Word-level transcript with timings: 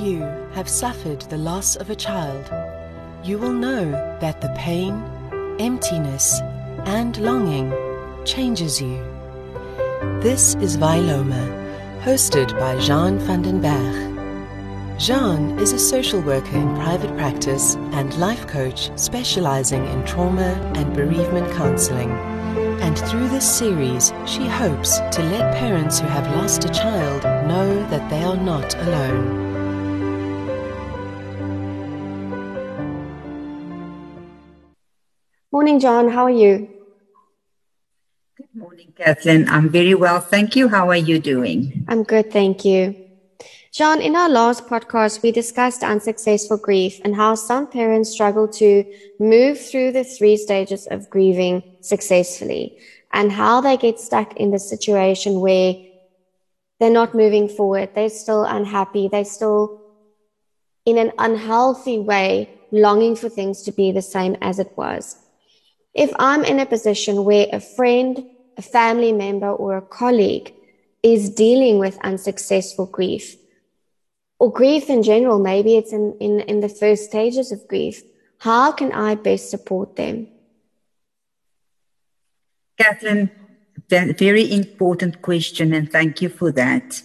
you 0.00 0.22
have 0.52 0.68
suffered 0.68 1.20
the 1.22 1.36
loss 1.36 1.76
of 1.76 1.90
a 1.90 1.94
child, 1.94 2.50
you 3.22 3.36
will 3.38 3.52
know 3.52 3.90
that 4.20 4.40
the 4.40 4.52
pain, 4.56 5.02
emptiness, 5.58 6.40
and 6.86 7.18
longing 7.18 7.70
changes 8.24 8.80
you. 8.80 8.96
This 10.20 10.54
is 10.56 10.78
Vilomah, 10.78 12.00
hosted 12.00 12.58
by 12.58 12.78
Jeanne 12.78 13.18
van 13.18 13.42
den 13.42 13.60
Bergh. 13.60 14.98
Jeanne 14.98 15.58
is 15.58 15.72
a 15.72 15.78
social 15.78 16.20
worker 16.20 16.56
in 16.56 16.74
private 16.76 17.14
practice 17.16 17.76
and 17.92 18.16
life 18.18 18.46
coach 18.46 18.90
specializing 18.98 19.86
in 19.86 20.04
trauma 20.06 20.52
and 20.76 20.94
bereavement 20.94 21.52
counseling. 21.52 22.10
And 22.80 22.98
through 22.98 23.28
this 23.28 23.48
series, 23.58 24.12
she 24.26 24.46
hopes 24.46 24.98
to 24.98 25.22
let 25.22 25.58
parents 25.58 26.00
who 26.00 26.06
have 26.06 26.26
lost 26.36 26.64
a 26.64 26.70
child 26.70 27.22
know 27.46 27.86
that 27.90 28.08
they 28.08 28.22
are 28.24 28.36
not 28.36 28.74
alone. 28.76 29.49
Morning, 35.70 35.82
Jeanne. 35.82 36.08
How 36.08 36.24
are 36.24 36.30
you? 36.30 36.68
Good 38.36 38.52
morning, 38.56 38.92
Kathleen. 38.96 39.48
I'm 39.48 39.68
very 39.68 39.94
well. 39.94 40.18
Thank 40.18 40.56
you. 40.56 40.66
How 40.66 40.88
are 40.88 40.96
you 40.96 41.20
doing? 41.20 41.86
I'm 41.86 42.02
good. 42.02 42.32
Thank 42.32 42.64
you. 42.64 42.96
Jeanne, 43.70 44.00
in 44.00 44.16
our 44.16 44.28
last 44.28 44.66
podcast, 44.66 45.22
we 45.22 45.30
discussed 45.30 45.84
unsuccessful 45.84 46.56
grief 46.56 47.00
and 47.04 47.14
how 47.14 47.36
some 47.36 47.68
parents 47.68 48.10
struggle 48.10 48.48
to 48.48 48.84
move 49.20 49.60
through 49.60 49.92
the 49.92 50.02
three 50.02 50.36
stages 50.36 50.88
of 50.88 51.08
grieving 51.08 51.62
successfully 51.82 52.76
and 53.12 53.30
how 53.30 53.60
they 53.60 53.76
get 53.76 54.00
stuck 54.00 54.36
in 54.38 54.50
the 54.50 54.58
situation 54.58 55.38
where 55.38 55.76
they're 56.80 56.90
not 56.90 57.14
moving 57.14 57.48
forward. 57.48 57.90
They're 57.94 58.08
still 58.08 58.42
unhappy. 58.42 59.06
They're 59.06 59.24
still 59.24 59.80
in 60.84 60.98
an 60.98 61.12
unhealthy 61.16 62.00
way, 62.00 62.58
longing 62.72 63.14
for 63.14 63.28
things 63.28 63.62
to 63.62 63.70
be 63.70 63.92
the 63.92 64.02
same 64.02 64.36
as 64.40 64.58
it 64.58 64.72
was. 64.76 65.19
If 65.94 66.10
I'm 66.18 66.44
in 66.44 66.60
a 66.60 66.66
position 66.66 67.24
where 67.24 67.46
a 67.52 67.60
friend, 67.60 68.24
a 68.56 68.62
family 68.62 69.12
member, 69.12 69.50
or 69.50 69.76
a 69.76 69.82
colleague 69.82 70.54
is 71.02 71.30
dealing 71.30 71.78
with 71.78 71.98
unsuccessful 72.04 72.86
grief, 72.86 73.36
or 74.38 74.52
grief 74.52 74.88
in 74.88 75.02
general, 75.02 75.38
maybe 75.38 75.76
it's 75.76 75.92
in, 75.92 76.16
in, 76.20 76.40
in 76.40 76.60
the 76.60 76.68
first 76.68 77.04
stages 77.04 77.52
of 77.52 77.66
grief, 77.68 78.02
how 78.38 78.72
can 78.72 78.92
I 78.92 79.14
best 79.14 79.50
support 79.50 79.96
them? 79.96 80.28
Catherine, 82.78 83.30
very 83.88 84.50
important 84.50 85.20
question, 85.20 85.74
and 85.74 85.90
thank 85.90 86.22
you 86.22 86.30
for 86.30 86.50
that. 86.52 87.02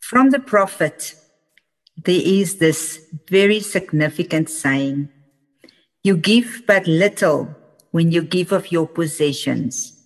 From 0.00 0.30
the 0.30 0.40
prophet, 0.40 1.14
there 1.96 2.20
is 2.24 2.56
this 2.56 2.98
very 3.28 3.60
significant 3.60 4.48
saying 4.50 5.10
You 6.02 6.16
give 6.16 6.62
but 6.66 6.86
little 6.86 7.54
when 7.90 8.10
you 8.10 8.22
give 8.22 8.52
of 8.52 8.70
your 8.70 8.86
possessions. 8.86 10.00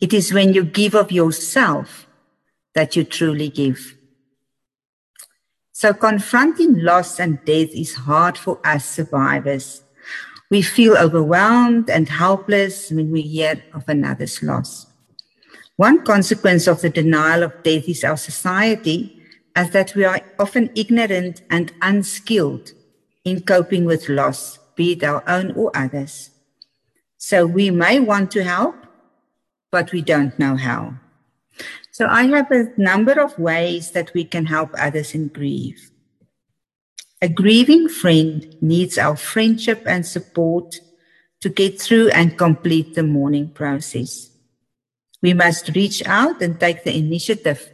It 0.00 0.12
is 0.12 0.32
when 0.32 0.52
you 0.52 0.64
give 0.64 0.94
of 0.94 1.12
yourself 1.12 2.06
that 2.74 2.96
you 2.96 3.04
truly 3.04 3.48
give. 3.48 3.96
So 5.72 5.92
confronting 5.92 6.80
loss 6.80 7.18
and 7.18 7.44
death 7.44 7.70
is 7.74 7.94
hard 7.94 8.36
for 8.36 8.60
us 8.64 8.84
survivors. 8.84 9.82
We 10.50 10.62
feel 10.62 10.96
overwhelmed 10.96 11.88
and 11.88 12.08
helpless 12.08 12.90
when 12.90 13.10
we 13.10 13.22
hear 13.22 13.62
of 13.72 13.88
another's 13.88 14.42
loss. 14.42 14.86
One 15.76 16.04
consequence 16.04 16.66
of 16.66 16.82
the 16.82 16.90
denial 16.90 17.42
of 17.42 17.62
death 17.62 17.88
is 17.88 18.04
our 18.04 18.16
society, 18.16 19.22
as 19.56 19.70
that 19.70 19.94
we 19.94 20.04
are 20.04 20.20
often 20.38 20.70
ignorant 20.74 21.42
and 21.50 21.72
unskilled 21.80 22.72
in 23.24 23.42
coping 23.42 23.84
with 23.84 24.08
loss, 24.08 24.58
be 24.76 24.92
it 24.92 25.02
our 25.02 25.24
own 25.28 25.52
or 25.52 25.70
others. 25.74 26.31
So 27.24 27.46
we 27.46 27.70
may 27.70 28.00
want 28.00 28.32
to 28.32 28.42
help, 28.42 28.74
but 29.70 29.92
we 29.92 30.02
don't 30.02 30.36
know 30.40 30.56
how. 30.56 30.94
So 31.92 32.08
I 32.08 32.24
have 32.24 32.50
a 32.50 32.72
number 32.76 33.12
of 33.12 33.38
ways 33.38 33.92
that 33.92 34.12
we 34.12 34.24
can 34.24 34.46
help 34.46 34.70
others 34.76 35.14
in 35.14 35.28
grief. 35.28 35.92
A 37.22 37.28
grieving 37.28 37.88
friend 37.88 38.56
needs 38.60 38.98
our 38.98 39.14
friendship 39.14 39.84
and 39.86 40.04
support 40.04 40.80
to 41.42 41.48
get 41.48 41.80
through 41.80 42.08
and 42.08 42.36
complete 42.36 42.96
the 42.96 43.04
mourning 43.04 43.50
process. 43.50 44.28
We 45.22 45.32
must 45.32 45.76
reach 45.76 46.04
out 46.04 46.42
and 46.42 46.58
take 46.58 46.82
the 46.82 46.98
initiative 46.98 47.70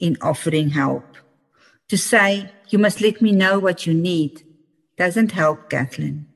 in 0.00 0.16
offering 0.22 0.70
help. 0.70 1.18
To 1.90 1.98
say, 1.98 2.50
you 2.70 2.78
must 2.78 3.02
let 3.02 3.20
me 3.20 3.32
know 3.32 3.58
what 3.58 3.86
you 3.86 3.92
need 3.92 4.42
doesn't 4.96 5.32
help 5.32 5.68
Kathleen 5.68 6.28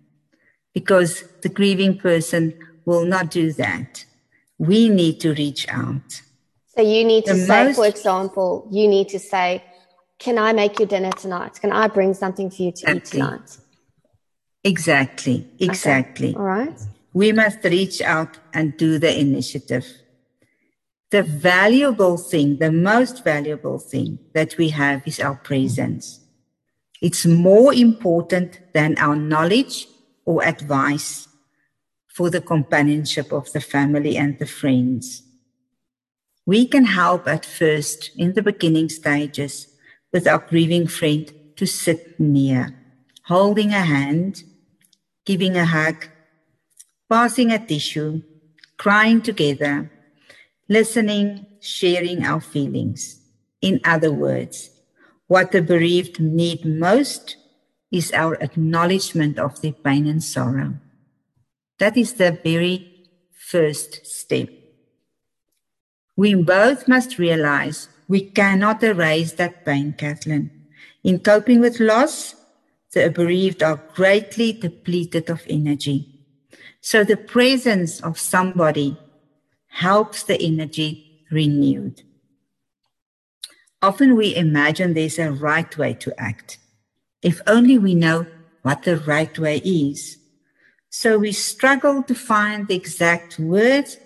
because 0.75 1.25
the 1.43 1.49
grieving 1.49 1.99
person 1.99 2.55
will 2.85 3.05
not 3.05 3.31
do 3.31 3.53
that. 3.55 4.05
We 4.59 4.89
need 4.89 5.21
to 5.21 5.33
reach 5.35 5.69
out. 5.69 6.23
So 6.77 6.83
you 6.83 7.05
need 7.05 7.25
to 7.27 7.35
the 7.35 7.41
say, 7.41 7.65
most... 7.65 7.77
for 7.77 7.87
example, 7.87 8.69
you 8.71 8.89
need 8.89 9.09
to 9.09 9.19
say, 9.19 9.65
Can 10.19 10.39
I 10.39 10.53
make 10.53 10.79
you 10.79 10.87
dinner 10.87 11.13
tonight? 11.13 11.61
Can 11.61 11.73
I 11.73 11.89
bring 11.89 12.15
something 12.15 12.51
for 12.51 12.63
you 12.63 12.73
to 12.73 12.91
exactly. 12.91 12.99
eat 12.99 13.23
tonight? 13.23 13.59
Exactly. 14.65 15.49
Exactly. 15.59 16.31
Okay. 16.31 16.39
All 16.39 16.45
right. 16.45 16.81
We 17.13 17.33
must 17.33 17.65
reach 17.65 18.01
out 18.03 18.39
and 18.53 18.77
do 18.77 18.99
the 18.99 19.19
initiative. 19.19 19.87
The 21.11 21.23
valuable 21.25 22.17
thing, 22.17 22.59
the 22.59 22.71
most 22.71 23.25
valuable 23.25 23.79
thing 23.79 24.21
that 24.33 24.57
we 24.59 24.69
have 24.69 25.03
is 25.07 25.19
our 25.19 25.35
presence. 25.35 26.21
It's 27.03 27.27
more 27.27 27.75
important 27.75 28.61
than 28.75 28.97
our 28.99 29.17
knowledge 29.17 29.89
or 30.25 30.45
advice 30.45 31.29
for 32.07 32.31
the 32.31 32.41
companionship 32.41 33.33
of 33.33 33.53
the 33.53 33.61
family 33.61 34.17
and 34.17 34.39
the 34.39 34.47
friends. 34.47 35.23
We 36.47 36.67
can 36.67 36.85
help 36.85 37.29
at 37.29 37.47
first 37.47 38.11
in 38.17 38.35
the 38.35 38.43
beginning 38.43 38.89
stages 38.89 39.69
with 40.13 40.27
our 40.27 40.39
grieving 40.39 40.87
friend 40.87 41.33
to 41.57 41.67
sit 41.67 42.19
near, 42.19 42.75
holding 43.25 43.73
a 43.73 43.83
hand, 43.83 44.43
giving 45.25 45.57
a 45.57 45.65
hug, 45.65 46.09
passing 47.09 47.53
a 47.53 47.65
tissue, 47.65 48.23
crying 48.77 49.23
together, 49.23 49.91
listening, 50.69 51.47
sharing 51.61 52.25
our 52.25 52.41
feelings. 52.41 53.21
In 53.61 53.81
other 53.85 54.11
words, 54.11 54.71
what 55.27 55.53
the 55.53 55.63
bereaved 55.63 56.19
need 56.19 56.65
most 56.65 57.37
is 57.91 58.13
our 58.13 58.35
acknowledgement 58.37 59.39
of 59.39 59.61
their 59.61 59.73
pain 59.73 60.07
and 60.07 60.23
sorrow. 60.23 60.75
That 61.79 61.97
is 61.97 62.15
the 62.15 62.39
very 62.43 63.09
first 63.33 64.07
step. 64.07 64.49
We 66.17 66.35
both 66.35 66.87
must 66.87 67.19
realize 67.19 67.89
we 68.07 68.31
cannot 68.31 68.83
erase 68.83 69.33
that 69.33 69.65
pain, 69.65 69.95
Kathleen. 69.97 70.51
In 71.03 71.21
coping 71.21 71.61
with 71.61 71.81
loss, 71.81 72.35
the 72.93 73.09
bereaved 73.09 73.63
are 73.63 73.83
greatly 73.95 74.53
depleted 74.53 75.31
of 75.31 75.43
energy. 75.49 76.21
So 76.81 77.05
the 77.05 77.17
presence 77.17 78.01
of 78.01 78.19
somebody 78.19 78.99
helps 79.69 80.23
the 80.25 80.41
energy 80.41 81.25
renewed. 81.31 82.03
Often 83.83 84.17
we 84.17 84.35
imagine 84.35 84.93
there's 84.93 85.19
a 85.19 85.33
right 85.33 85.77
way 85.79 85.95
to 85.95 86.13
act. 86.21 86.59
If 87.23 87.41
only 87.47 87.79
we 87.79 87.95
know 87.95 88.27
what 88.63 88.83
the 88.83 88.97
right 88.99 89.37
way 89.39 89.59
is. 89.59 90.19
So 90.91 91.19
we 91.19 91.33
struggle 91.33 92.03
to 92.03 92.15
find 92.15 92.67
the 92.67 92.75
exact 92.75 93.39
words. 93.39 93.97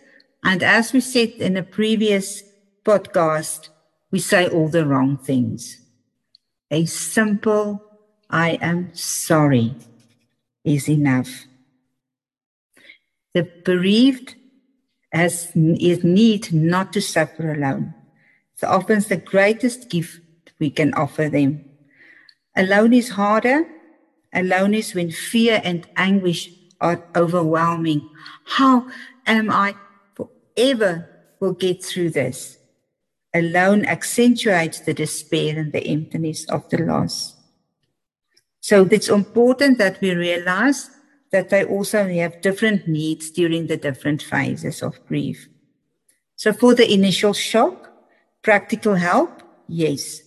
And 0.42 0.62
as 0.62 0.92
we 0.92 1.00
said 1.00 1.30
in 1.38 1.56
a 1.56 1.62
previous 1.62 2.42
podcast, 2.84 3.68
we 4.10 4.18
say 4.18 4.48
all 4.48 4.68
the 4.68 4.86
wrong 4.86 5.16
things. 5.16 5.78
A 6.70 6.84
simple, 6.86 7.82
I 8.30 8.58
am 8.60 8.94
sorry 8.94 9.74
is 10.64 10.88
enough. 10.88 11.44
The 13.34 13.42
bereaved 13.64 14.36
has 15.12 15.50
is 15.54 16.02
need 16.02 16.52
not 16.52 16.92
to 16.94 17.00
suffer 17.00 17.52
alone. 17.52 17.94
So 18.56 18.68
often 18.68 19.00
the 19.00 19.16
greatest 19.16 19.90
gift 19.90 20.20
we 20.58 20.70
can 20.70 20.94
offer 20.94 21.28
them. 21.28 21.64
Alone 22.56 22.92
is 22.92 23.10
harder. 23.10 23.66
Alone 24.32 24.74
is 24.74 24.94
when 24.94 25.10
fear 25.10 25.60
and 25.64 25.86
anguish 25.96 26.50
are 26.80 27.04
overwhelming. 27.16 28.08
How 28.44 28.88
am 29.26 29.50
I 29.50 29.74
forever 30.14 31.08
will 31.40 31.54
get 31.54 31.82
through 31.84 32.10
this? 32.10 32.58
Alone 33.32 33.84
accentuates 33.84 34.80
the 34.80 34.94
despair 34.94 35.58
and 35.58 35.72
the 35.72 35.86
emptiness 35.86 36.44
of 36.48 36.68
the 36.70 36.78
loss. 36.78 37.36
So 38.60 38.88
it's 38.90 39.08
important 39.08 39.78
that 39.78 40.00
we 40.00 40.14
realize 40.14 40.90
that 41.32 41.50
they 41.50 41.64
also 41.64 42.06
have 42.08 42.40
different 42.40 42.86
needs 42.86 43.30
during 43.30 43.66
the 43.66 43.76
different 43.76 44.22
phases 44.22 44.82
of 44.82 45.04
grief. 45.06 45.48
So 46.36 46.52
for 46.52 46.74
the 46.74 46.92
initial 46.92 47.32
shock, 47.32 47.90
practical 48.42 48.94
help, 48.94 49.42
yes. 49.68 50.22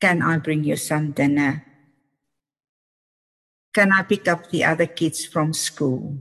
Can 0.00 0.22
I 0.22 0.38
bring 0.38 0.64
you 0.64 0.76
some 0.76 1.12
dinner? 1.12 1.64
Can 3.74 3.92
I 3.92 4.02
pick 4.02 4.28
up 4.28 4.50
the 4.50 4.64
other 4.64 4.86
kids 4.86 5.24
from 5.24 5.52
school? 5.52 6.18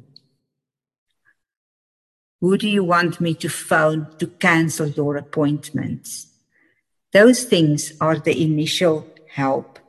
Who 2.41 2.57
do 2.57 2.67
you 2.67 2.83
want 2.83 3.19
me 3.19 3.33
to 3.35 3.49
phone 3.49 4.15
to 4.19 4.27
cancel 4.27 4.87
your 4.87 5.17
appointments? 5.17 6.27
Those 7.13 7.45
things 7.45 7.93
are 7.99 8.19
the 8.19 8.43
initial 8.43 9.07
help. 9.29 9.79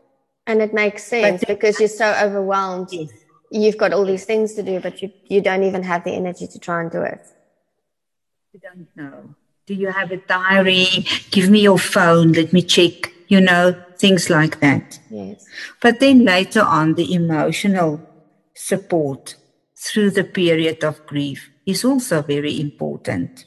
And 0.46 0.62
it 0.62 0.72
makes 0.72 1.04
sense 1.04 1.40
but 1.40 1.48
because 1.48 1.78
you're 1.78 1.88
so 1.88 2.14
overwhelmed. 2.22 2.88
Yes. 2.90 3.10
You've 3.50 3.76
got 3.76 3.92
all 3.92 4.04
these 4.04 4.24
things 4.24 4.54
to 4.54 4.62
do, 4.62 4.80
but 4.80 5.02
you, 5.02 5.10
you 5.26 5.40
don't 5.40 5.62
even 5.62 5.82
have 5.82 6.04
the 6.04 6.12
energy 6.12 6.46
to 6.46 6.58
try 6.58 6.80
and 6.80 6.90
do 6.90 7.02
it. 7.02 7.26
You 8.52 8.60
don't 8.60 8.88
know. 8.96 9.34
Do 9.66 9.74
you 9.74 9.88
have 9.88 10.10
a 10.10 10.16
diary? 10.16 11.06
Give 11.30 11.50
me 11.50 11.60
your 11.60 11.78
phone. 11.78 12.32
Let 12.32 12.52
me 12.52 12.62
check, 12.62 13.12
you 13.28 13.40
know, 13.40 13.74
things 13.98 14.30
like 14.30 14.60
that. 14.60 14.98
Yes. 15.10 15.44
But 15.80 16.00
then 16.00 16.24
later 16.24 16.62
on, 16.62 16.94
the 16.94 17.14
emotional 17.14 18.00
support 18.54 19.36
through 19.76 20.10
the 20.10 20.24
period 20.24 20.82
of 20.82 21.06
grief 21.06 21.50
is 21.66 21.84
also 21.84 22.22
very 22.22 22.58
important. 22.60 23.44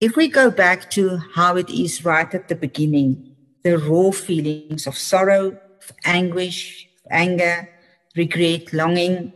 If 0.00 0.16
we 0.16 0.28
go 0.28 0.50
back 0.50 0.90
to 0.92 1.18
how 1.34 1.56
it 1.56 1.70
is 1.70 2.04
right 2.04 2.32
at 2.34 2.48
the 2.48 2.54
beginning, 2.54 3.36
the 3.62 3.78
raw 3.78 4.10
feelings 4.10 4.86
of 4.86 4.96
sorrow, 4.96 5.48
of 5.48 5.92
anguish, 6.04 6.88
of 7.04 7.12
anger, 7.12 7.68
regret, 8.16 8.72
longing, 8.72 9.32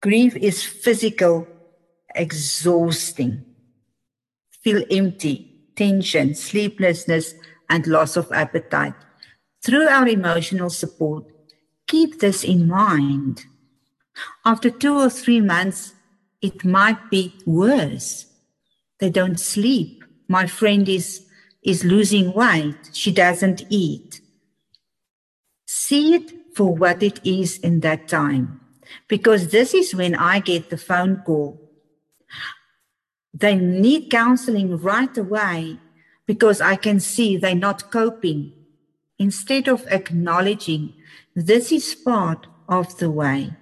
grief 0.00 0.36
is 0.36 0.64
physical, 0.64 1.46
exhausting, 2.14 3.44
feel 4.62 4.84
empty, 4.90 5.49
tension, 5.80 6.34
sleeplessness, 6.34 7.34
and 7.70 7.86
loss 7.86 8.14
of 8.16 8.30
appetite. 8.32 8.92
Through 9.64 9.88
our 9.88 10.06
emotional 10.06 10.68
support, 10.68 11.24
keep 11.86 12.20
this 12.20 12.44
in 12.44 12.68
mind. 12.68 13.46
After 14.44 14.68
two 14.68 14.98
or 14.98 15.08
three 15.08 15.40
months, 15.40 15.94
it 16.42 16.66
might 16.66 17.10
be 17.10 17.34
worse. 17.46 18.26
They 18.98 19.08
don't 19.08 19.40
sleep. 19.40 20.04
My 20.28 20.46
friend 20.46 20.86
is, 20.86 21.24
is 21.64 21.82
losing 21.82 22.34
weight. 22.34 22.90
She 22.92 23.10
doesn't 23.10 23.62
eat. 23.70 24.20
See 25.66 26.14
it 26.14 26.30
for 26.54 26.76
what 26.76 27.02
it 27.02 27.20
is 27.24 27.56
in 27.58 27.80
that 27.80 28.06
time. 28.06 28.60
Because 29.08 29.48
this 29.48 29.72
is 29.72 29.94
when 29.94 30.14
I 30.14 30.40
get 30.40 30.68
the 30.68 30.76
phone 30.76 31.22
call. 31.24 31.58
They 33.32 33.56
need 33.56 34.10
counseling 34.10 34.76
right 34.78 35.16
away 35.16 35.78
because 36.26 36.60
I 36.60 36.76
can 36.76 37.00
see 37.00 37.36
they're 37.36 37.54
not 37.54 37.90
coping. 37.90 38.52
Instead 39.18 39.68
of 39.68 39.86
acknowledging 39.88 40.94
this 41.34 41.70
is 41.70 41.94
part 41.94 42.46
of 42.68 42.98
the 42.98 43.10
way. 43.10 43.52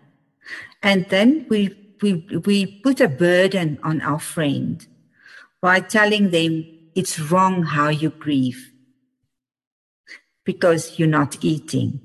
And 0.82 1.06
then 1.08 1.46
we, 1.48 1.76
we, 2.00 2.26
we 2.44 2.80
put 2.80 3.00
a 3.00 3.08
burden 3.08 3.78
on 3.82 4.00
our 4.02 4.20
friend 4.20 4.86
by 5.60 5.80
telling 5.80 6.30
them 6.30 6.64
it's 6.94 7.18
wrong 7.18 7.62
how 7.64 7.88
you 7.88 8.10
grieve 8.10 8.72
because 10.44 10.98
you're 10.98 11.08
not 11.08 11.44
eating. 11.44 12.00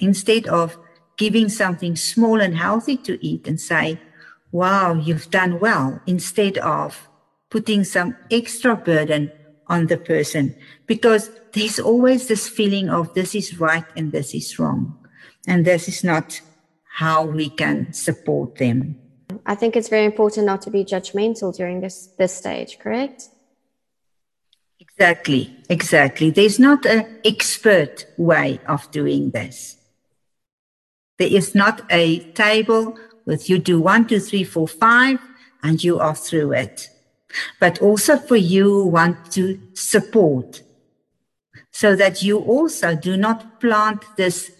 Instead 0.00 0.46
of 0.46 0.78
giving 1.16 1.48
something 1.48 1.94
small 1.94 2.40
and 2.40 2.56
healthy 2.56 2.96
to 2.96 3.24
eat 3.24 3.46
and 3.46 3.60
say, 3.60 4.00
wow, 4.52 4.94
you've 4.94 5.30
done 5.30 5.58
well, 5.58 6.00
instead 6.06 6.58
of 6.58 7.08
putting 7.50 7.84
some 7.84 8.16
extra 8.30 8.76
burden 8.76 9.32
on 9.66 9.86
the 9.86 9.96
person 9.96 10.54
because 10.86 11.30
there's 11.52 11.80
always 11.80 12.28
this 12.28 12.48
feeling 12.48 12.88
of 12.88 13.12
this 13.14 13.34
is 13.34 13.58
right 13.58 13.84
and 13.96 14.12
this 14.12 14.34
is 14.34 14.58
wrong. 14.58 14.98
And 15.46 15.64
this 15.64 15.88
is 15.88 16.04
not 16.04 16.40
how 16.84 17.24
we 17.24 17.48
can 17.48 17.92
support 17.92 18.56
them. 18.56 18.96
I 19.46 19.54
think 19.54 19.76
it's 19.76 19.88
very 19.88 20.04
important 20.04 20.46
not 20.46 20.62
to 20.62 20.70
be 20.70 20.84
judgmental 20.84 21.54
during 21.56 21.80
this, 21.80 22.08
this 22.18 22.34
stage, 22.34 22.78
correct? 22.78 23.28
Exactly, 24.78 25.56
exactly. 25.68 26.30
There's 26.30 26.58
not 26.58 26.84
an 26.86 27.18
expert 27.24 28.06
way 28.18 28.60
of 28.66 28.90
doing 28.90 29.30
this. 29.30 29.76
There 31.18 31.32
is 31.32 31.54
not 31.54 31.82
a 31.90 32.20
table 32.32 32.96
with 33.26 33.48
you 33.48 33.58
do 33.58 33.80
one, 33.80 34.06
two, 34.06 34.20
three, 34.20 34.44
four, 34.44 34.68
five, 34.68 35.18
and 35.62 35.82
you 35.82 35.98
are 35.98 36.14
through 36.14 36.52
it. 36.52 36.88
But 37.60 37.80
also 37.80 38.16
for 38.16 38.36
you 38.36 38.64
who 38.64 38.86
want 38.86 39.32
to 39.32 39.60
support 39.74 40.62
so 41.70 41.96
that 41.96 42.22
you 42.22 42.38
also 42.38 42.94
do 42.94 43.16
not 43.16 43.60
plant 43.60 44.04
this 44.16 44.50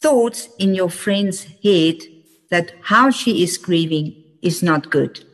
thoughts 0.00 0.48
in 0.58 0.74
your 0.74 0.90
friend's 0.90 1.44
head 1.64 1.96
that 2.50 2.72
how 2.82 3.10
she 3.10 3.42
is 3.42 3.58
grieving 3.58 4.14
is 4.42 4.62
not 4.62 4.90
good. 4.90 5.24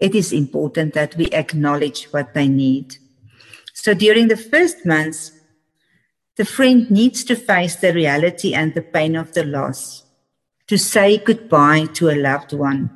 It 0.00 0.14
is 0.14 0.32
important 0.32 0.94
that 0.94 1.16
we 1.16 1.26
acknowledge 1.26 2.06
what 2.06 2.34
they 2.34 2.48
need. 2.48 2.96
So 3.74 3.94
during 3.94 4.28
the 4.28 4.36
first 4.36 4.84
months, 4.84 5.32
the 6.36 6.44
friend 6.44 6.90
needs 6.90 7.22
to 7.24 7.36
face 7.36 7.76
the 7.76 7.92
reality 7.92 8.54
and 8.54 8.74
the 8.74 8.82
pain 8.82 9.14
of 9.14 9.34
the 9.34 9.44
loss, 9.44 10.03
to 10.68 10.78
say 10.78 11.18
goodbye 11.18 11.86
to 11.94 12.10
a 12.10 12.16
loved 12.16 12.52
one. 12.52 12.90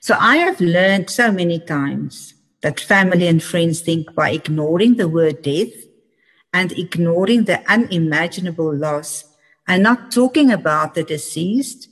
So 0.00 0.16
I 0.18 0.36
have 0.36 0.60
learned 0.60 1.10
so 1.10 1.30
many 1.32 1.58
times 1.58 2.34
that 2.62 2.80
family 2.80 3.26
and 3.26 3.42
friends 3.42 3.80
think 3.80 4.14
by 4.14 4.30
ignoring 4.30 4.96
the 4.96 5.08
word 5.08 5.42
death, 5.42 5.72
and 6.52 6.72
ignoring 6.72 7.44
the 7.44 7.62
unimaginable 7.70 8.74
loss 8.74 9.24
and 9.66 9.82
not 9.82 10.10
talking 10.10 10.50
about 10.50 10.94
the 10.94 11.02
deceased, 11.02 11.88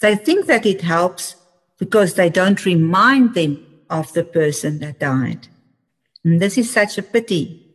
they 0.00 0.14
think 0.14 0.46
that 0.46 0.66
it 0.66 0.82
helps 0.82 1.36
because 1.78 2.14
they 2.14 2.30
don't 2.30 2.64
remind 2.64 3.34
them 3.34 3.64
of 3.90 4.12
the 4.12 4.24
person 4.24 4.78
that 4.80 5.00
died. 5.00 5.48
And 6.24 6.40
this 6.40 6.58
is 6.58 6.70
such 6.70 6.98
a 6.98 7.02
pity 7.02 7.74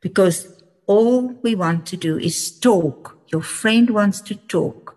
because 0.00 0.62
all 0.86 1.28
we 1.42 1.54
want 1.54 1.86
to 1.86 1.96
do 1.96 2.18
is 2.18 2.58
talk. 2.58 3.18
Your 3.32 3.42
friend 3.42 3.90
wants 3.90 4.20
to 4.22 4.34
talk 4.34 4.95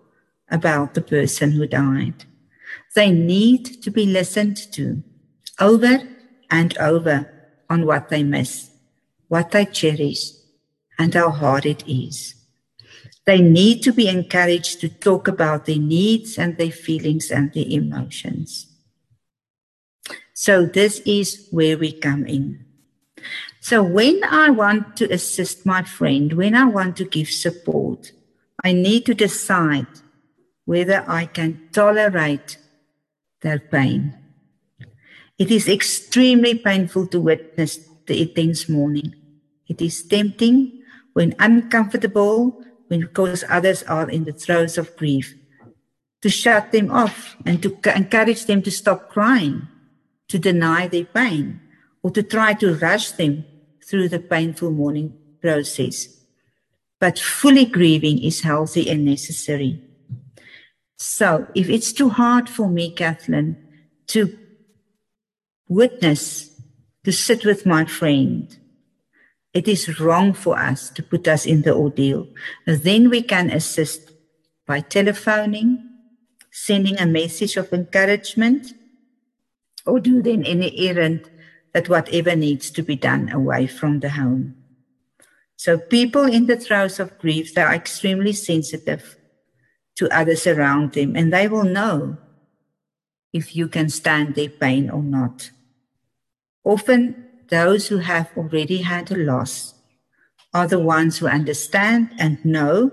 about 0.52 0.94
the 0.94 1.02
person 1.02 1.52
who 1.52 1.68
died. 1.68 2.26
They 2.96 3.12
need 3.12 3.82
to 3.84 3.92
be 3.92 4.06
listened 4.06 4.58
to 4.74 5.04
over 5.60 6.00
and 6.50 6.78
over 6.78 7.30
on 7.70 7.86
what 7.86 8.10
they 8.10 8.24
miss, 8.24 8.70
what 9.28 9.52
they 9.52 9.66
cherish, 9.66 10.32
and 10.98 11.14
how 11.14 11.30
hard 11.30 11.66
it 11.66 11.88
is. 11.88 12.36
They 13.26 13.42
need 13.42 13.84
to 13.84 13.94
be 13.94 14.08
encouraged 14.08 14.82
to 14.82 14.90
talk 14.90 15.28
about 15.28 15.66
their 15.66 15.78
needs 15.78 16.38
and 16.38 16.58
their 16.58 16.72
feelings 16.72 17.30
and 17.30 17.54
their 17.54 17.68
emotions. 17.68 18.66
So, 20.34 20.66
this 20.66 21.02
is 21.06 21.48
where 21.52 21.78
we 21.78 21.92
come 21.92 22.26
in. 22.26 22.66
So, 23.60 23.84
when 23.84 24.24
I 24.24 24.50
want 24.50 24.98
to 24.98 25.14
assist 25.14 25.66
my 25.66 25.84
friend, 25.84 26.34
when 26.34 26.56
I 26.56 26.66
want 26.66 26.98
to 26.98 27.06
give 27.06 27.30
support, 27.30 28.14
I 28.64 28.74
need 28.74 29.06
to 29.06 29.14
decide 29.14 29.88
whether 30.70 31.04
I 31.08 31.26
can 31.26 31.68
tolerate 31.72 32.60
their 33.42 33.58
pain. 33.58 34.14
It 35.40 35.50
is 35.50 35.68
extremely 35.68 36.54
painful 36.54 37.08
to 37.08 37.20
witness 37.20 37.80
the 38.06 38.22
intense 38.22 38.70
mourning. 38.70 39.16
It 39.68 39.82
is 39.82 40.04
tempting 40.04 40.84
when 41.14 41.34
uncomfortable, 41.40 42.62
when 42.86 43.00
because 43.02 43.44
others 43.50 43.82
are 43.90 44.12
in 44.12 44.26
the 44.26 44.32
throes 44.32 44.78
of 44.78 44.96
grief, 44.96 45.34
to 46.22 46.30
shut 46.30 46.72
them 46.72 46.92
off 46.92 47.36
and 47.48 47.64
to 47.64 47.74
encourage 47.96 48.46
them 48.46 48.62
to 48.62 48.70
stop 48.70 49.10
crying, 49.10 49.68
to 50.28 50.38
deny 50.38 50.88
their 50.88 51.06
pain, 51.06 51.62
or 52.04 52.12
to 52.12 52.22
try 52.22 52.54
to 52.54 52.76
rush 52.76 53.10
them 53.14 53.44
through 53.84 54.10
the 54.10 54.20
painful 54.20 54.70
mourning 54.70 55.18
process. 55.42 56.10
But 57.00 57.18
fully 57.18 57.66
grieving 57.66 58.22
is 58.22 58.42
healthy 58.42 58.88
and 58.88 59.04
necessary. 59.04 59.89
So 61.00 61.48
if 61.56 61.70
it's 61.70 61.94
too 61.94 62.10
hard 62.10 62.50
for 62.50 62.68
me, 62.68 62.92
Kathleen, 62.92 63.56
to 64.08 64.38
witness, 65.70 66.62
to 67.06 67.14
sit 67.14 67.46
with 67.46 67.66
my 67.66 67.86
friend, 67.86 68.56
it 69.54 69.68
is 69.70 70.00
wrong 70.00 70.34
for 70.34 70.60
us 70.60 70.90
to 70.92 71.02
put 71.02 71.26
us 71.28 71.46
in 71.46 71.62
the 71.62 71.74
ordeal. 71.74 72.28
Then 72.68 73.10
we 73.10 73.24
can 73.24 73.50
assist 73.50 74.12
by 74.68 74.82
telephoning, 74.82 75.90
sending 76.52 77.00
a 77.00 77.06
message 77.06 77.56
of 77.56 77.72
encouragement, 77.72 78.74
or 79.86 80.02
do 80.02 80.22
then 80.22 80.44
any 80.44 80.78
errand 80.90 81.30
that 81.74 81.88
whatever 81.88 82.36
needs 82.36 82.70
to 82.72 82.84
be 82.84 82.98
done 82.98 83.30
away 83.30 83.68
from 83.68 84.02
the 84.02 84.10
home. 84.10 84.56
So 85.56 85.78
people 85.78 86.26
in 86.26 86.48
the 86.48 86.58
throes 86.58 87.00
of 87.00 87.18
grief, 87.20 87.56
they 87.56 87.62
are 87.62 87.74
extremely 87.74 88.34
sensitive 88.34 89.16
to 90.00 90.08
others 90.18 90.48
around 90.48 90.94
them, 90.94 91.14
and 91.14 91.32
they 91.34 91.46
will 91.46 91.66
know 91.66 92.18
if 93.34 93.54
you 93.54 93.68
can 93.68 93.90
stand 93.90 94.34
their 94.34 94.48
pain 94.48 94.90
or 94.90 95.04
not. 95.04 95.52
Often 96.64 97.26
those 97.50 97.90
who 97.90 97.98
have 97.98 98.32
already 98.38 98.78
had 98.78 99.12
a 99.12 99.18
loss 99.18 99.74
are 100.54 100.68
the 100.68 100.80
ones 100.80 101.18
who 101.18 101.28
understand 101.28 102.12
and 102.18 102.44
know 102.46 102.92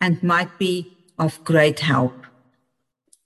and 0.00 0.22
might 0.22 0.56
be 0.56 0.96
of 1.18 1.42
great 1.42 1.80
help. 1.80 2.14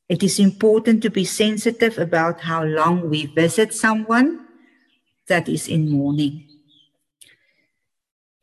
It 0.08 0.22
is 0.22 0.38
important 0.40 1.02
to 1.02 1.10
be 1.10 1.24
sensitive 1.26 1.98
about 1.98 2.40
how 2.40 2.64
long 2.64 3.10
we 3.10 3.26
visit 3.26 3.74
someone 3.74 4.46
that 5.28 5.46
is 5.46 5.68
in 5.68 5.90
mourning. 5.90 6.48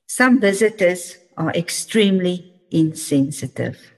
Some 0.05 0.39
visitors 0.39 1.17
are 1.35 1.51
extremely 1.51 2.53
insensitive. 2.69 3.96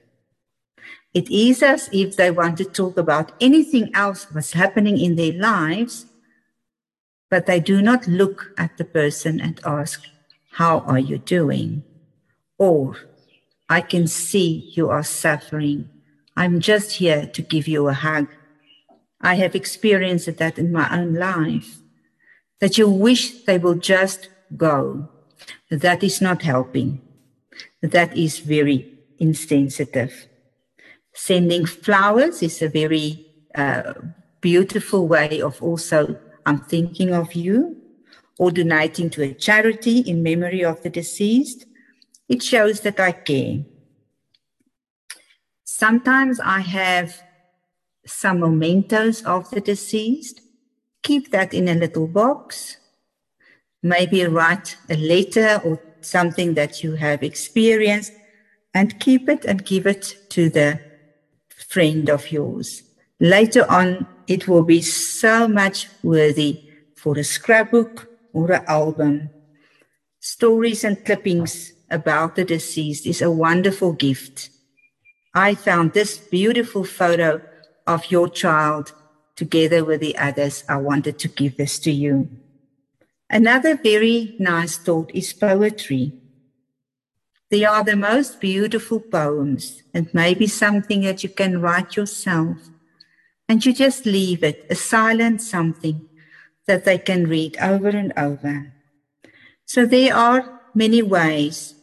It 1.12 1.28
is 1.30 1.62
as 1.62 1.88
if 1.92 2.16
they 2.16 2.30
want 2.30 2.58
to 2.58 2.64
talk 2.64 2.96
about 2.96 3.32
anything 3.40 3.90
else 3.94 4.26
that's 4.26 4.52
happening 4.52 4.98
in 4.98 5.16
their 5.16 5.32
lives, 5.32 6.06
but 7.28 7.46
they 7.46 7.58
do 7.58 7.82
not 7.82 8.06
look 8.06 8.52
at 8.56 8.76
the 8.76 8.84
person 8.84 9.40
and 9.40 9.60
ask, 9.64 10.04
How 10.52 10.80
are 10.80 10.98
you 10.98 11.18
doing? 11.18 11.82
Or, 12.58 12.96
I 13.68 13.80
can 13.80 14.06
see 14.06 14.72
you 14.74 14.90
are 14.90 15.02
suffering. 15.02 15.88
I'm 16.36 16.60
just 16.60 16.96
here 16.96 17.26
to 17.26 17.42
give 17.42 17.66
you 17.66 17.88
a 17.88 17.92
hug. 17.92 18.28
I 19.20 19.34
have 19.34 19.54
experienced 19.54 20.36
that 20.36 20.58
in 20.58 20.72
my 20.72 20.88
own 20.96 21.14
life. 21.14 21.78
That 22.60 22.78
you 22.78 22.88
wish 22.88 23.44
they 23.44 23.58
will 23.58 23.74
just 23.74 24.28
go. 24.56 25.08
That 25.70 26.02
is 26.02 26.20
not 26.20 26.42
helping. 26.42 27.00
That 27.82 28.16
is 28.16 28.38
very 28.38 28.98
insensitive. 29.18 30.26
Sending 31.22 31.66
flowers 31.66 32.42
is 32.42 32.62
a 32.62 32.68
very 32.70 33.26
uh, 33.54 33.92
beautiful 34.40 35.06
way 35.06 35.42
of 35.42 35.62
also, 35.62 36.18
I'm 36.46 36.60
thinking 36.60 37.12
of 37.12 37.34
you, 37.34 37.76
or 38.38 38.50
donating 38.50 39.10
to 39.10 39.24
a 39.24 39.34
charity 39.34 39.98
in 39.98 40.22
memory 40.22 40.64
of 40.64 40.82
the 40.82 40.88
deceased. 40.88 41.66
It 42.26 42.42
shows 42.42 42.80
that 42.80 42.98
I 42.98 43.12
care. 43.12 43.66
Sometimes 45.62 46.40
I 46.40 46.60
have 46.60 47.22
some 48.06 48.40
mementos 48.40 49.22
of 49.24 49.50
the 49.50 49.60
deceased. 49.60 50.40
Keep 51.02 51.32
that 51.32 51.52
in 51.52 51.68
a 51.68 51.74
little 51.74 52.06
box. 52.06 52.78
Maybe 53.82 54.24
write 54.24 54.78
a 54.88 54.96
letter 54.96 55.60
or 55.66 55.82
something 56.00 56.54
that 56.54 56.82
you 56.82 56.92
have 56.94 57.22
experienced 57.22 58.12
and 58.72 58.98
keep 58.98 59.28
it 59.28 59.44
and 59.44 59.66
give 59.66 59.86
it 59.86 60.16
to 60.30 60.48
the 60.48 60.89
friend 61.70 62.10
of 62.10 62.32
yours. 62.32 62.82
Later 63.20 63.64
on, 63.70 64.06
it 64.26 64.48
will 64.48 64.64
be 64.64 64.82
so 64.82 65.46
much 65.46 65.88
worthy 66.02 66.64
for 66.96 67.16
a 67.16 67.24
scrapbook 67.24 68.08
or 68.32 68.50
an 68.52 68.64
album. 68.66 69.30
Stories 70.18 70.84
and 70.84 71.04
clippings 71.04 71.72
about 71.90 72.34
the 72.34 72.44
deceased 72.44 73.06
is 73.06 73.22
a 73.22 73.30
wonderful 73.30 73.92
gift. 73.92 74.50
I 75.32 75.54
found 75.54 75.92
this 75.92 76.18
beautiful 76.18 76.84
photo 76.84 77.40
of 77.86 78.10
your 78.10 78.28
child 78.28 78.92
together 79.36 79.84
with 79.84 80.00
the 80.00 80.18
others. 80.18 80.64
I 80.68 80.76
wanted 80.76 81.18
to 81.20 81.28
give 81.28 81.56
this 81.56 81.78
to 81.80 81.92
you. 81.92 82.28
Another 83.30 83.76
very 83.76 84.34
nice 84.40 84.76
thought 84.76 85.10
is 85.14 85.32
poetry. 85.32 86.19
They 87.50 87.64
are 87.64 87.82
the 87.82 87.96
most 87.96 88.40
beautiful 88.40 89.00
poems 89.00 89.82
and 89.92 90.08
maybe 90.14 90.46
something 90.46 91.00
that 91.02 91.24
you 91.24 91.28
can 91.28 91.60
write 91.60 91.96
yourself. 91.96 92.56
And 93.48 93.64
you 93.66 93.72
just 93.72 94.06
leave 94.06 94.44
it, 94.44 94.66
a 94.70 94.76
silent 94.76 95.42
something 95.42 96.08
that 96.68 96.84
they 96.84 96.98
can 96.98 97.26
read 97.26 97.56
over 97.58 97.88
and 97.88 98.12
over. 98.16 98.72
So 99.66 99.84
there 99.84 100.14
are 100.14 100.60
many 100.74 101.02
ways 101.02 101.74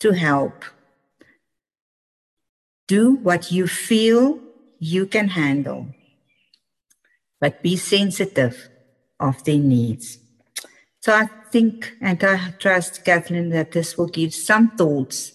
to 0.00 0.10
help. 0.12 0.64
Do 2.88 3.12
what 3.12 3.52
you 3.52 3.68
feel 3.68 4.40
you 4.80 5.06
can 5.06 5.28
handle, 5.28 5.86
but 7.40 7.62
be 7.62 7.76
sensitive 7.76 8.68
of 9.20 9.44
their 9.44 9.58
needs. 9.58 10.18
So 11.00 11.14
I 11.14 11.26
think 11.50 11.96
and 12.00 12.22
I 12.22 12.50
trust, 12.58 13.04
Kathleen, 13.04 13.48
that 13.50 13.72
this 13.72 13.96
will 13.96 14.08
give 14.08 14.34
some 14.34 14.70
thoughts 14.76 15.32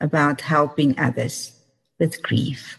about 0.00 0.42
helping 0.42 0.98
others 0.98 1.52
with 1.98 2.22
grief. 2.22 2.78